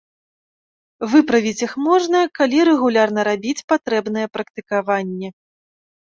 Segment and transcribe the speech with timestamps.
[1.11, 5.29] Выправіць іх можна, калі рэгулярна рабіць патрэбныя практыкаванні.